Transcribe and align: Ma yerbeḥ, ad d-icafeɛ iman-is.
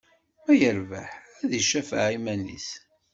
Ma 0.43 0.51
yerbeḥ, 0.59 1.11
ad 1.43 1.47
d-icafeɛ 1.49 2.05
iman-is. 2.17 2.69